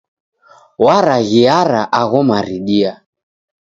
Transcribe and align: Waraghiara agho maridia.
Waraghiara 0.85 1.81
agho 2.01 2.19
maridia. 2.33 2.91